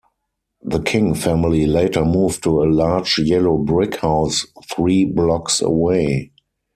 The 0.63 0.79
King 0.81 1.13
family 1.13 1.67
later 1.67 2.03
moved 2.03 2.41
to 2.45 2.63
a 2.63 2.65
large 2.65 3.19
yellow 3.19 3.59
brick 3.59 3.97
house 3.97 4.47
three 4.73 5.05
blocks 5.05 5.61
away. 5.61 6.31